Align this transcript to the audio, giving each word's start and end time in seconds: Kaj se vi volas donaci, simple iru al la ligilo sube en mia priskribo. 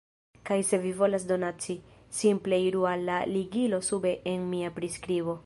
Kaj 0.49 0.55
se 0.69 0.77
vi 0.85 0.93
volas 1.01 1.27
donaci, 1.31 1.75
simple 2.21 2.59
iru 2.71 2.87
al 2.93 3.07
la 3.11 3.19
ligilo 3.35 3.83
sube 3.91 4.17
en 4.35 4.51
mia 4.57 4.75
priskribo. 4.81 5.39